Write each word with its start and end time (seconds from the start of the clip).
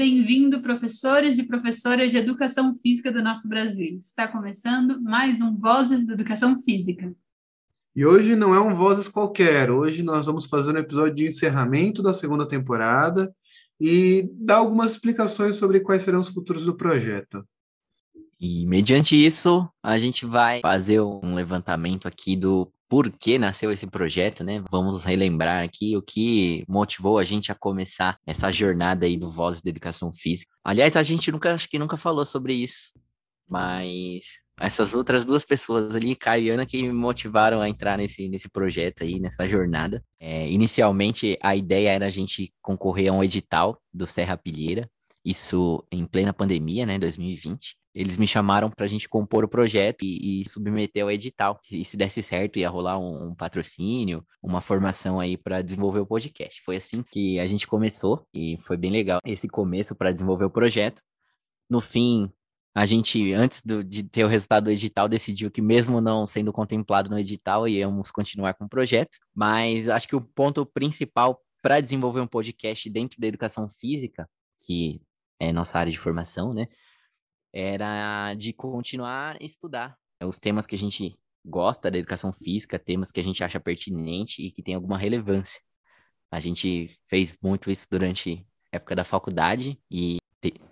Bem-vindo, 0.00 0.62
professores 0.62 1.36
e 1.36 1.42
professoras 1.42 2.10
de 2.10 2.16
educação 2.16 2.74
física 2.74 3.12
do 3.12 3.22
nosso 3.22 3.46
Brasil. 3.46 3.98
Está 3.98 4.26
começando 4.26 4.98
mais 5.02 5.42
um 5.42 5.54
Vozes 5.54 6.06
da 6.06 6.14
Educação 6.14 6.58
Física. 6.58 7.14
E 7.94 8.06
hoje 8.06 8.34
não 8.34 8.54
é 8.54 8.60
um 8.62 8.74
Vozes 8.74 9.08
qualquer, 9.08 9.70
hoje 9.70 10.02
nós 10.02 10.24
vamos 10.24 10.46
fazer 10.46 10.74
um 10.74 10.78
episódio 10.78 11.16
de 11.16 11.26
encerramento 11.26 12.02
da 12.02 12.14
segunda 12.14 12.48
temporada 12.48 13.30
e 13.78 14.26
dar 14.32 14.56
algumas 14.56 14.92
explicações 14.92 15.56
sobre 15.56 15.80
quais 15.80 16.02
serão 16.02 16.22
os 16.22 16.30
futuros 16.30 16.64
do 16.64 16.74
projeto. 16.74 17.46
E 18.40 18.64
mediante 18.64 19.14
isso, 19.14 19.68
a 19.82 19.98
gente 19.98 20.24
vai 20.24 20.62
fazer 20.62 21.02
um 21.02 21.34
levantamento 21.34 22.08
aqui 22.08 22.36
do 22.36 22.72
por 22.90 23.08
que 23.08 23.38
nasceu 23.38 23.70
esse 23.70 23.86
projeto, 23.86 24.42
né? 24.42 24.64
Vamos 24.68 25.04
relembrar 25.04 25.62
aqui 25.62 25.96
o 25.96 26.02
que 26.02 26.64
motivou 26.68 27.20
a 27.20 27.24
gente 27.24 27.52
a 27.52 27.54
começar 27.54 28.18
essa 28.26 28.50
jornada 28.50 29.06
aí 29.06 29.16
do 29.16 29.30
Voz 29.30 29.62
da 29.62 29.70
Educação 29.70 30.12
Física. 30.12 30.50
Aliás, 30.64 30.96
a 30.96 31.02
gente 31.04 31.30
nunca, 31.30 31.54
acho 31.54 31.68
que 31.70 31.78
nunca 31.78 31.96
falou 31.96 32.24
sobre 32.26 32.52
isso, 32.52 32.92
mas 33.48 34.40
essas 34.58 34.92
outras 34.92 35.24
duas 35.24 35.44
pessoas 35.44 35.94
ali, 35.94 36.16
Caio 36.16 36.46
e 36.46 36.50
Ana, 36.50 36.66
que 36.66 36.82
me 36.82 36.92
motivaram 36.92 37.60
a 37.60 37.68
entrar 37.68 37.96
nesse, 37.96 38.28
nesse 38.28 38.48
projeto 38.48 39.04
aí, 39.04 39.20
nessa 39.20 39.46
jornada. 39.48 40.02
É, 40.18 40.50
inicialmente, 40.50 41.38
a 41.40 41.54
ideia 41.54 41.90
era 41.90 42.06
a 42.06 42.10
gente 42.10 42.52
concorrer 42.60 43.08
a 43.08 43.12
um 43.12 43.22
edital 43.22 43.80
do 43.94 44.04
Serra 44.04 44.36
Pilheira, 44.36 44.90
isso 45.24 45.86
em 45.92 46.04
plena 46.04 46.32
pandemia, 46.32 46.84
né, 46.84 46.98
2020 46.98 47.79
eles 47.94 48.16
me 48.16 48.26
chamaram 48.26 48.70
para 48.70 48.84
a 48.86 48.88
gente 48.88 49.08
compor 49.08 49.44
o 49.44 49.48
projeto 49.48 50.02
e, 50.02 50.42
e, 50.42 50.48
submeter 50.48 51.02
ao 51.02 51.10
edital. 51.10 51.60
E 51.70 51.84
se 51.84 51.96
desse 51.96 52.22
certo, 52.22 52.58
ia 52.58 52.68
rolar 52.68 52.98
um, 52.98 53.30
um 53.30 53.34
patrocínio, 53.34 54.24
uma 54.42 54.60
formação 54.60 55.18
aí 55.18 55.36
para 55.36 55.62
desenvolver 55.62 56.00
o 56.00 56.06
podcast. 56.06 56.62
Foi 56.64 56.76
assim 56.76 57.02
que 57.02 57.38
a 57.40 57.46
gente 57.46 57.66
começou 57.66 58.26
e 58.32 58.56
foi 58.58 58.76
bem 58.76 58.90
legal 58.90 59.20
esse 59.24 59.48
começo 59.48 59.94
para 59.94 60.12
desenvolver 60.12 60.44
o 60.44 60.50
projeto. 60.50 61.02
No 61.68 61.80
fim, 61.80 62.30
a 62.74 62.86
gente, 62.86 63.32
antes 63.32 63.62
do, 63.62 63.82
de 63.82 64.04
ter 64.04 64.24
o 64.24 64.28
resultado 64.28 64.64
do 64.64 64.70
edital, 64.70 65.08
decidiu 65.08 65.50
que, 65.50 65.60
mesmo 65.60 66.00
não 66.00 66.26
sendo 66.26 66.52
contemplado 66.52 67.10
no 67.10 67.18
edital, 67.18 67.66
íamos 67.66 68.10
continuar 68.12 68.54
com 68.54 68.64
o 68.64 68.68
projeto. 68.68 69.18
Mas 69.34 69.88
acho 69.88 70.06
que 70.06 70.16
o 70.16 70.20
ponto 70.20 70.64
principal 70.64 71.40
para 71.62 71.80
desenvolver 71.80 72.20
um 72.20 72.26
podcast 72.26 72.88
dentro 72.88 73.20
da 73.20 73.26
educação 73.26 73.68
física, 73.68 74.28
que 74.60 75.00
é 75.38 75.52
nossa 75.52 75.78
área 75.78 75.90
de 75.92 75.98
formação, 75.98 76.54
né? 76.54 76.68
Era 77.52 78.34
de 78.34 78.52
continuar 78.52 79.36
a 79.40 79.44
estudar 79.44 79.96
os 80.22 80.38
temas 80.38 80.66
que 80.66 80.74
a 80.74 80.78
gente 80.78 81.18
gosta 81.44 81.90
da 81.90 81.98
educação 81.98 82.32
física, 82.32 82.78
temas 82.78 83.10
que 83.10 83.20
a 83.20 83.22
gente 83.22 83.42
acha 83.42 83.58
pertinente 83.58 84.42
e 84.42 84.50
que 84.50 84.62
tem 84.62 84.74
alguma 84.74 84.98
relevância. 84.98 85.60
A 86.30 86.38
gente 86.38 86.96
fez 87.08 87.36
muito 87.42 87.70
isso 87.70 87.86
durante 87.90 88.46
a 88.72 88.76
época 88.76 88.94
da 88.94 89.04
faculdade 89.04 89.78
e 89.90 90.18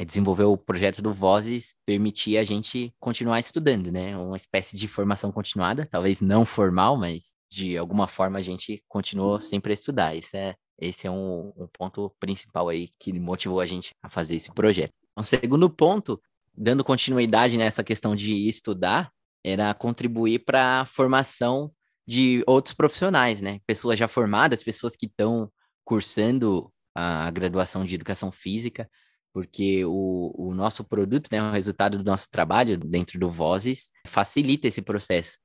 desenvolver 0.07 0.45
o 0.45 0.57
projeto 0.57 1.03
do 1.03 1.13
Vozes 1.13 1.75
permitia 1.85 2.41
a 2.41 2.45
gente 2.45 2.95
continuar 2.99 3.41
estudando, 3.41 3.93
né? 3.93 4.17
Uma 4.17 4.37
espécie 4.37 4.77
de 4.77 4.89
formação 4.89 5.31
continuada, 5.31 5.87
talvez 5.91 6.21
não 6.21 6.47
formal, 6.47 6.97
mas 6.97 7.37
de 7.51 7.77
alguma 7.77 8.09
forma 8.09 8.39
a 8.39 8.43
gente 8.43 8.83
continuou 8.89 9.41
sempre 9.41 9.73
a 9.73 9.75
estudar. 9.75 10.15
Isso 10.15 10.37
é, 10.37 10.55
esse 10.79 11.07
é 11.07 11.11
um, 11.11 11.53
um 11.57 11.69
ponto 11.73 12.11
principal 12.19 12.69
aí 12.69 12.91
que 12.99 13.13
motivou 13.13 13.61
a 13.61 13.67
gente 13.67 13.95
a 14.03 14.09
fazer 14.09 14.37
esse 14.37 14.51
projeto. 14.53 14.93
Um 15.17 15.23
segundo 15.23 15.69
ponto 15.69 16.21
dando 16.59 16.85
continuidade 16.85 17.57
nessa 17.57 17.85
questão 17.85 18.17
de 18.17 18.49
estudar, 18.49 19.11
era 19.45 19.73
contribuir 19.73 20.41
para 20.41 20.81
a 20.81 20.87
formação 20.87 21.71
de 22.07 22.43
outros 22.47 22.75
profissionais, 22.75 23.41
né? 23.41 23.61
Pessoas 23.67 23.99
já 23.99 24.09
formadas, 24.09 24.63
pessoas 24.63 24.97
que 24.97 25.07
estão 25.07 25.51
cursando 25.85 26.73
a 26.95 27.31
graduação 27.31 27.85
de 27.85 27.95
educação 27.95 28.33
física, 28.33 28.91
porque 29.33 29.85
o, 29.85 30.35
o 30.37 30.55
nosso 30.55 30.83
produto, 30.83 31.29
né, 31.31 31.41
o 31.41 31.53
resultado 31.53 31.99
do 31.99 32.05
nosso 32.05 32.29
trabalho 32.31 32.77
dentro 32.77 33.21
do 33.21 33.31
Vozes, 33.31 33.91
facilita 34.07 34.67
esse 34.67 34.83
processo 34.83 35.39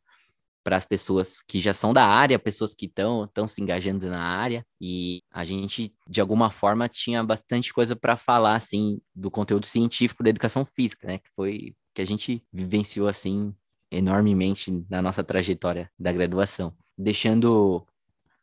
para 0.64 0.78
as 0.78 0.86
pessoas 0.86 1.42
que 1.46 1.60
já 1.60 1.74
são 1.74 1.94
da 1.94 2.06
área, 2.06 2.40
pessoas 2.40 2.74
que 2.74 2.86
estão 2.86 3.26
estão 3.26 3.48
se 3.48 3.62
engajando 3.62 4.10
na 4.10 4.22
área 4.22 4.66
e 4.80 5.22
a 5.30 5.44
gente 5.44 5.94
de 6.08 6.22
alguma 6.22 6.50
forma 6.50 6.88
tinha 6.88 7.24
bastante 7.24 7.74
coisa 7.74 7.96
para 7.96 8.16
falar 8.16 8.56
assim 8.56 9.02
do 9.14 9.30
conteúdo 9.30 9.66
científico 9.66 10.24
da 10.24 10.30
educação 10.30 10.66
física, 10.66 11.08
né, 11.08 11.18
que 11.18 11.30
foi 11.36 11.76
que 11.94 12.02
a 12.02 12.06
gente 12.06 12.44
vivenciou 12.52 13.08
assim 13.08 13.54
enormemente 13.92 14.72
na 14.90 15.02
nossa 15.02 15.24
trajetória 15.24 15.92
da 16.00 16.12
graduação, 16.12 16.76
deixando 16.98 17.86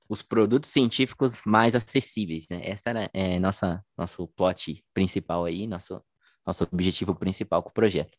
os 0.09 0.23
produtos 0.23 0.71
científicos 0.71 1.43
mais 1.45 1.75
acessíveis, 1.75 2.47
né? 2.49 2.61
Essa 2.65 2.91
era 2.91 3.11
é, 3.13 3.39
nossa 3.39 3.83
nosso 3.97 4.27
plot 4.29 4.85
principal 4.93 5.45
aí, 5.45 5.67
nosso 5.67 6.03
nosso 6.47 6.65
objetivo 6.65 7.15
principal 7.15 7.63
com 7.63 7.71
o 7.71 7.73
projeto. 7.73 8.17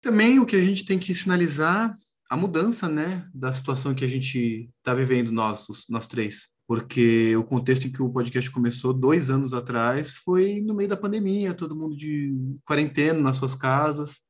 Também 0.00 0.38
o 0.38 0.46
que 0.46 0.56
a 0.56 0.62
gente 0.62 0.84
tem 0.84 0.98
que 0.98 1.14
sinalizar 1.14 1.96
a 2.28 2.36
mudança, 2.36 2.88
né, 2.88 3.28
da 3.32 3.52
situação 3.52 3.94
que 3.94 4.04
a 4.04 4.08
gente 4.08 4.70
está 4.78 4.94
vivendo 4.94 5.30
nós, 5.30 5.68
os, 5.68 5.84
nós 5.88 6.06
três. 6.06 6.48
Porque 6.66 7.36
o 7.36 7.44
contexto 7.44 7.86
em 7.86 7.92
que 7.92 8.02
o 8.02 8.10
podcast 8.10 8.50
começou 8.50 8.92
dois 8.92 9.30
anos 9.30 9.54
atrás 9.54 10.12
foi 10.12 10.60
no 10.60 10.74
meio 10.74 10.88
da 10.88 10.96
pandemia, 10.96 11.54
todo 11.54 11.76
mundo 11.76 11.96
de 11.96 12.34
quarentena 12.64 13.20
nas 13.20 13.36
suas 13.36 13.54
casas. 13.54 14.20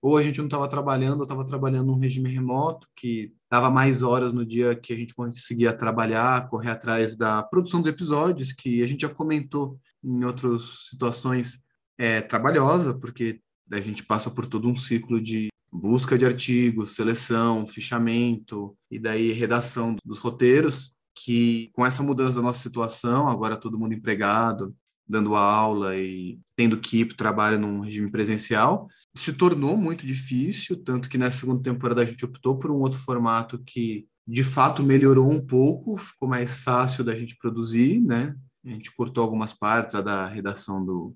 Ou 0.00 0.16
a 0.16 0.22
gente 0.22 0.38
não 0.38 0.44
estava 0.44 0.68
trabalhando, 0.68 1.18
ou 1.18 1.22
estava 1.24 1.44
trabalhando 1.44 1.86
num 1.86 1.98
regime 1.98 2.30
remoto, 2.30 2.86
que 2.94 3.32
dava 3.50 3.70
mais 3.70 4.02
horas 4.02 4.32
no 4.32 4.46
dia 4.46 4.76
que 4.76 4.92
a 4.92 4.96
gente 4.96 5.14
conseguia 5.14 5.72
trabalhar, 5.72 6.48
correr 6.48 6.70
atrás 6.70 7.16
da 7.16 7.42
produção 7.42 7.80
dos 7.80 7.90
episódios, 7.90 8.52
que 8.52 8.82
a 8.82 8.86
gente 8.86 9.00
já 9.00 9.08
comentou 9.08 9.80
em 10.02 10.22
outras 10.24 10.90
situações 10.90 11.58
é, 11.98 12.20
trabalhosa, 12.20 12.94
porque 12.94 13.40
a 13.72 13.80
gente 13.80 14.04
passa 14.04 14.30
por 14.30 14.46
todo 14.46 14.68
um 14.68 14.76
ciclo 14.76 15.20
de 15.20 15.48
busca 15.74 16.16
de 16.16 16.24
artigos, 16.24 16.94
seleção, 16.94 17.66
fichamento 17.66 18.76
e 18.88 18.96
daí 18.96 19.32
redação 19.32 19.96
dos 20.04 20.20
roteiros, 20.20 20.92
que 21.16 21.70
com 21.72 21.84
essa 21.84 22.02
mudança 22.02 22.36
da 22.36 22.42
nossa 22.42 22.60
situação, 22.60 23.28
agora 23.28 23.56
todo 23.56 23.78
mundo 23.78 23.92
empregado, 23.92 24.74
dando 25.06 25.34
aula 25.34 25.96
e 25.96 26.38
tendo 26.54 26.78
que 26.78 27.00
ir 27.00 27.06
para 27.06 27.14
o 27.14 27.16
trabalho 27.16 27.58
num 27.58 27.80
regime 27.80 28.10
presencial, 28.10 28.88
se 29.16 29.32
tornou 29.32 29.76
muito 29.76 30.06
difícil, 30.06 30.82
tanto 30.82 31.08
que 31.08 31.18
na 31.18 31.30
segunda 31.30 31.62
temporada 31.62 32.02
a 32.02 32.04
gente 32.04 32.24
optou 32.24 32.56
por 32.56 32.70
um 32.70 32.80
outro 32.80 32.98
formato 32.98 33.62
que 33.64 34.06
de 34.26 34.42
fato 34.44 34.82
melhorou 34.82 35.30
um 35.30 35.44
pouco, 35.44 35.98
ficou 35.98 36.28
mais 36.28 36.58
fácil 36.58 37.04
da 37.04 37.14
gente 37.14 37.36
produzir, 37.36 38.00
né? 38.00 38.34
A 38.64 38.70
gente 38.70 38.94
cortou 38.94 39.22
algumas 39.22 39.52
partes 39.52 39.94
a 39.94 40.00
da 40.00 40.26
redação 40.26 40.84
do, 40.84 41.14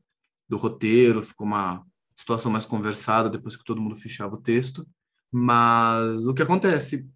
do 0.49 0.57
roteiro, 0.57 1.23
ficou 1.23 1.47
uma 1.47 1.83
situação 2.19 2.51
mais 2.51 2.67
conversada 2.67 3.31
depois 3.31 3.57
que 3.57 3.65
todo 3.65 3.81
mundo 3.81 3.95
fechava 3.95 4.35
o 4.35 4.41
texto. 4.43 4.87
Mas 5.31 6.27
o 6.27 6.35
que 6.35 6.43
acontece? 6.43 7.09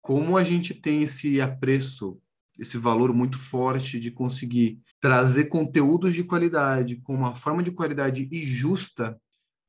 Como 0.00 0.36
a 0.36 0.44
gente 0.44 0.74
tem 0.74 1.02
esse 1.02 1.40
apreço, 1.40 2.20
esse 2.58 2.76
valor 2.76 3.14
muito 3.14 3.38
forte 3.38 3.98
de 3.98 4.10
conseguir 4.10 4.78
trazer 5.00 5.46
conteúdos 5.46 6.14
de 6.14 6.22
qualidade 6.22 6.96
com 6.96 7.14
uma 7.14 7.34
forma 7.34 7.62
de 7.62 7.70
qualidade 7.70 8.28
e 8.30 8.44
justa, 8.44 9.18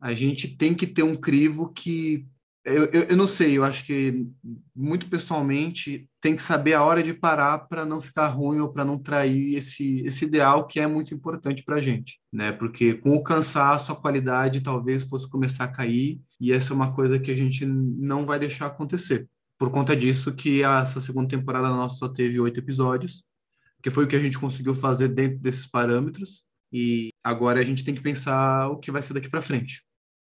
a 0.02 0.12
gente 0.12 0.50
tem 0.50 0.76
que 0.76 0.86
ter 0.86 1.04
um 1.04 1.16
crivo 1.16 1.72
que 1.72 2.28
eu, 2.66 2.85
eu, 2.85 3.03
eu, 3.09 3.18
não 3.18 3.28
sei, 3.28 3.57
eu 3.57 3.63
acho 3.63 3.85
que 3.85 4.25
muito 4.74 5.09
pessoalmente 5.09 6.09
tem 6.22 6.34
que 6.34 6.41
saber 6.41 6.74
a 6.74 6.84
hora 6.84 7.03
de 7.03 7.13
parar 7.13 7.59
para 7.59 7.85
não 7.85 8.00
ficar 8.00 8.28
ruim 8.28 8.59
ou 8.59 8.72
para 8.72 8.85
não 8.85 8.97
trair 8.97 9.56
esse, 9.56 10.00
esse 10.06 10.24
ideal 10.24 10.66
que 10.66 10.79
é 10.79 10.88
muito 10.88 11.13
importante 11.13 11.62
para 11.63 11.75
a 11.75 11.81
gente, 11.81 12.22
né? 12.31 12.53
Porque 12.53 12.94
com 12.94 13.12
o 13.12 13.24
cansaço 13.24 13.91
a 13.91 13.96
qualidade 13.96 14.62
talvez 14.62 15.03
fosse 15.03 15.29
começar 15.29 15.66
a 15.66 15.72
cair 15.72 16.22
e 16.40 16.53
essa 16.53 16.72
é 16.72 16.75
uma 16.75 16.94
coisa 16.94 17.19
que 17.19 17.31
a 17.31 17.35
gente 17.35 17.66
não 17.66 18.25
vai 18.25 18.40
deixar 18.40 18.68
acontecer. 18.68 19.28
Por 19.57 19.69
conta 19.69 19.95
disso 19.95 20.34
que 20.34 20.63
essa 20.63 21.01
segunda 21.01 21.28
temporada 21.28 21.68
nossa 21.68 21.95
só 21.95 22.07
teve 22.07 22.40
oito 22.40 22.59
episódios, 22.59 23.24
que 23.81 23.90
foi 23.90 24.06
o 24.06 24.07
que 24.07 24.16
a 24.16 24.19
gente 24.19 24.40
conseguiu 24.40 24.74
fazer 24.74 25.09
dentro 25.09 25.40
desses 25.40 25.68
parâmetros 25.68 26.45
e 26.72 27.09
agora 27.22 27.59
a 27.59 27.63
gente 27.63 27.84
tem 27.84 27.94
que 27.94 28.01
pensar 28.01 28.69
o 28.69 28.78
que 28.78 28.90
vai 28.90 29.01
ser 29.01 29.13
daqui 29.13 29.30
para 29.30 29.42
frente. 29.42 29.83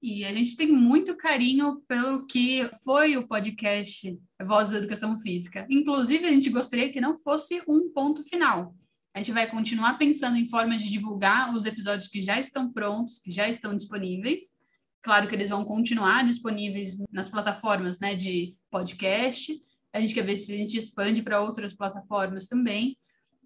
E 0.06 0.22
a 0.22 0.34
gente 0.34 0.54
tem 0.54 0.70
muito 0.70 1.16
carinho 1.16 1.80
pelo 1.88 2.26
que 2.26 2.68
foi 2.84 3.16
o 3.16 3.26
podcast 3.26 4.14
Voz 4.42 4.68
da 4.68 4.76
Educação 4.76 5.18
Física. 5.18 5.66
Inclusive, 5.70 6.26
a 6.26 6.30
gente 6.30 6.50
gostaria 6.50 6.92
que 6.92 7.00
não 7.00 7.18
fosse 7.18 7.62
um 7.66 7.88
ponto 7.90 8.22
final. 8.22 8.74
A 9.14 9.18
gente 9.20 9.32
vai 9.32 9.46
continuar 9.46 9.96
pensando 9.96 10.36
em 10.36 10.46
formas 10.46 10.82
de 10.82 10.90
divulgar 10.90 11.54
os 11.54 11.64
episódios 11.64 12.06
que 12.06 12.20
já 12.20 12.38
estão 12.38 12.70
prontos, 12.70 13.18
que 13.18 13.32
já 13.32 13.48
estão 13.48 13.74
disponíveis. 13.74 14.42
Claro 15.00 15.26
que 15.26 15.34
eles 15.34 15.48
vão 15.48 15.64
continuar 15.64 16.22
disponíveis 16.22 16.98
nas 17.10 17.30
plataformas 17.30 17.98
né, 17.98 18.14
de 18.14 18.54
podcast. 18.70 19.58
A 19.90 20.02
gente 20.02 20.12
quer 20.12 20.26
ver 20.26 20.36
se 20.36 20.52
a 20.52 20.56
gente 20.58 20.76
expande 20.76 21.22
para 21.22 21.40
outras 21.40 21.72
plataformas 21.72 22.46
também. 22.46 22.94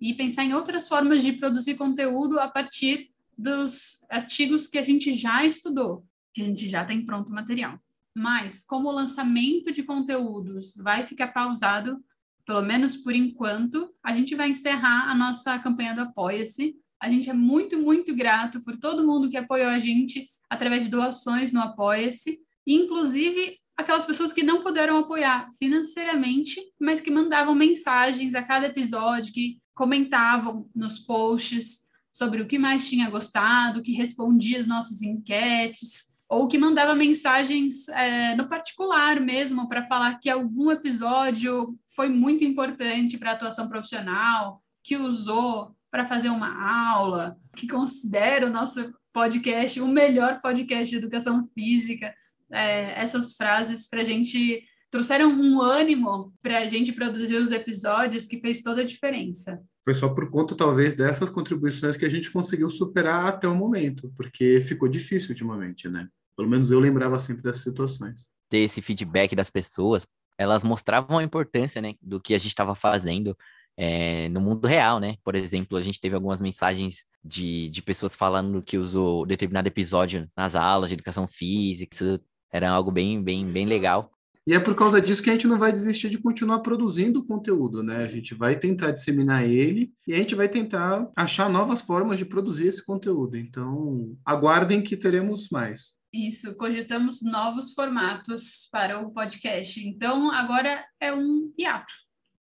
E 0.00 0.12
pensar 0.12 0.43
em 0.43 0.55
outras 0.55 0.88
formas 0.88 1.22
de 1.22 1.34
produzir 1.34 1.76
conteúdo 1.76 2.40
a 2.40 2.49
partir 2.49 3.12
dos 3.38 4.05
artigos 4.10 4.66
que 4.66 4.76
a 4.76 4.82
gente 4.82 5.12
já 5.12 5.44
estudou 5.46 6.05
que 6.38 6.43
a 6.43 6.44
gente 6.44 6.69
já 6.69 6.85
tem 6.85 7.05
pronto 7.05 7.31
o 7.31 7.35
material. 7.35 7.81
Mas, 8.17 8.62
como 8.62 8.88
o 8.88 8.93
lançamento 8.93 9.73
de 9.73 9.82
conteúdos 9.82 10.73
vai 10.76 11.05
ficar 11.05 11.29
pausado, 11.29 12.00
pelo 12.46 12.62
menos 12.62 12.96
por 12.96 13.12
enquanto, 13.12 13.93
a 14.05 14.14
gente 14.14 14.37
vai 14.37 14.50
encerrar 14.50 15.11
a 15.11 15.17
nossa 15.17 15.58
campanha 15.58 15.96
do 15.96 16.02
Apoia-se 16.02 16.76
A 17.00 17.11
gente 17.11 17.29
é 17.29 17.32
muito, 17.32 17.76
muito 17.76 18.14
grato 18.14 18.61
por 18.61 18.76
todo 18.76 19.05
mundo 19.05 19.29
que 19.29 19.37
apoiou 19.37 19.69
a 19.69 19.81
gente 19.81 20.31
através 20.49 20.85
de 20.85 20.90
doações 20.90 21.50
no 21.50 21.61
Apoia-se, 21.61 22.38
inclusive 22.64 23.56
aquelas 23.76 24.06
pessoas 24.06 24.32
que 24.32 24.44
não 24.44 24.62
puderam 24.62 24.99
apoiar 24.99 25.49
financeiramente, 25.58 26.61
mas 26.81 27.00
que 27.00 27.11
mandavam 27.11 27.55
mensagens 27.55 28.34
a 28.37 28.43
cada 28.43 28.67
episódio, 28.67 29.32
que 29.32 29.58
comentavam 29.75 30.70
nos 30.75 31.00
posts 31.00 31.81
sobre 32.12 32.43
o 32.43 32.46
que 32.46 32.58
mais 32.58 32.88
tinha 32.88 33.11
gostado, 33.11 33.82
que 33.82 33.93
respondia 33.93 34.61
as 34.61 34.67
nossas 34.67 35.02
enquetes, 35.02 36.17
ou 36.29 36.47
que 36.47 36.59
mandava 36.59 36.95
mensagens 36.95 37.89
é, 37.89 38.35
no 38.37 38.49
particular 38.49 39.19
mesmo 39.21 39.69
para 39.69 39.83
falar 39.83 40.19
que 40.19 40.29
algum 40.29 40.71
episódio 40.71 41.79
foi 41.95 42.09
muito 42.09 42.45
importante 42.45 43.17
para 43.17 43.31
a 43.31 43.35
atuação 43.35 43.69
profissional, 43.69 44.59
que 44.83 44.97
usou 44.97 45.75
para 45.91 46.05
fazer 46.05 46.29
uma 46.29 46.93
aula, 46.93 47.37
que 47.57 47.67
considera 47.67 48.47
o 48.47 48.51
nosso 48.51 48.93
podcast 49.13 49.81
o 49.81 49.89
melhor 49.89 50.41
podcast 50.41 50.91
de 50.91 50.97
educação 50.97 51.43
física 51.55 52.15
é, 52.51 53.01
essas 53.01 53.33
frases 53.33 53.89
para 53.89 54.01
a 54.01 54.05
gente 54.05 54.63
trouxeram 54.91 55.31
um 55.31 55.61
ânimo 55.61 56.33
para 56.43 56.59
a 56.59 56.67
gente 56.67 56.93
produzir 56.93 57.37
os 57.37 57.51
episódios 57.51 58.27
que 58.27 58.41
fez 58.41 58.63
toda 58.63 58.83
a 58.83 58.87
diferença. 58.87 59.63
Foi 59.85 59.95
só 59.95 60.09
por 60.09 60.31
conta, 60.31 60.55
talvez, 60.55 60.95
dessas 60.95 61.31
contribuições 61.31 61.97
que 61.97 62.05
a 62.05 62.09
gente 62.09 62.31
conseguiu 62.31 62.71
superar 62.71 63.27
até 63.27 63.49
o 63.49 63.55
momento, 63.55 64.13
porque 64.17 64.61
ficou 64.61 64.89
difícil 64.89 65.31
ultimamente, 65.31 65.89
né? 65.89 66.09
Pelo 66.38 66.49
menos 66.49 66.70
eu 66.70 66.79
lembrava 66.79 67.19
sempre 67.19 67.43
dessas 67.43 67.62
situações. 67.62 68.29
Ter 68.49 68.58
esse 68.58 68.81
feedback 68.81 69.35
das 69.35 69.50
pessoas, 69.50 70.06
elas 70.38 70.62
mostravam 70.62 71.19
a 71.19 71.25
importância, 71.25 71.82
né, 71.82 71.94
do 72.00 72.20
que 72.20 72.32
a 72.32 72.38
gente 72.38 72.50
estava 72.50 72.76
fazendo 72.76 73.37
é, 73.76 74.29
no 74.29 74.40
mundo 74.40 74.64
real, 74.64 75.00
né? 75.00 75.17
Por 75.25 75.35
exemplo, 75.35 75.76
a 75.76 75.82
gente 75.82 76.00
teve 76.00 76.14
algumas 76.14 76.40
mensagens 76.40 77.05
de, 77.25 77.69
de 77.70 77.82
pessoas 77.82 78.14
falando 78.14 78.62
que 78.62 78.79
usou 78.79 79.26
determinado 79.26 79.67
episódio 79.67 80.31
nas 80.37 80.55
aulas 80.55 80.90
de 80.90 80.94
educação 80.94 81.26
física, 81.26 81.93
isso 81.93 82.20
era 82.52 82.70
algo 82.70 82.93
bem, 82.93 83.20
bem, 83.20 83.50
bem 83.50 83.67
legal. 83.67 84.12
E 84.46 84.55
é 84.55 84.61
por 84.61 84.76
causa 84.76 85.00
disso 85.00 85.23
que 85.23 85.31
a 85.31 85.32
gente 85.32 85.49
não 85.49 85.58
vai 85.58 85.73
desistir 85.73 86.08
de 86.08 86.19
continuar 86.19 86.61
produzindo 86.61 87.26
conteúdo, 87.26 87.82
né? 87.82 87.96
A 87.96 88.06
gente 88.08 88.32
vai 88.32 88.56
tentar 88.56 88.93
disseminar 88.93 89.44
ele 89.44 89.93
e 90.06 90.14
a 90.14 90.19
gente 90.19 90.37
vai 90.37 90.49
tentar 90.49 91.11
achar 91.17 91.50
novas 91.50 91.82
formas 91.82 92.17
de 92.17 92.25
produzir 92.25 92.69
esse 92.69 92.84
conteúdo. 92.84 93.37
Então, 93.37 94.17
aguardem 94.25 94.81
que 94.81 94.96
teremos 94.96 95.49
mais. 95.50 95.98
Isso, 96.12 96.55
cogitamos 96.55 97.20
novos 97.22 97.75
formatos 97.75 98.69
para 98.72 98.99
o 98.99 99.10
podcast. 99.10 99.87
Então, 99.87 100.31
agora 100.31 100.84
é 101.00 101.12
um 101.14 101.52
hiato. 101.58 101.93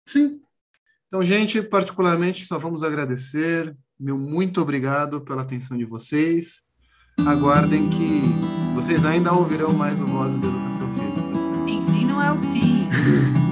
Sim. 0.05 0.39
Então, 1.07 1.21
gente, 1.21 1.61
particularmente, 1.61 2.45
só 2.45 2.57
vamos 2.57 2.83
agradecer. 2.83 3.75
Meu 3.99 4.17
muito 4.17 4.61
obrigado 4.61 5.21
pela 5.21 5.41
atenção 5.41 5.77
de 5.77 5.85
vocês. 5.85 6.63
Aguardem 7.25 7.89
que 7.89 8.21
vocês 8.75 9.03
ainda 9.03 9.33
ouvirão 9.33 9.73
mais 9.73 9.99
o 9.99 10.05
Vozes 10.05 10.39
da 10.39 10.47
Educação 10.47 10.93
Física. 10.93 11.69
Enfim, 11.69 12.05
não 12.05 12.21
é 12.21 12.31
o 12.31 12.39
fim. 12.39 12.87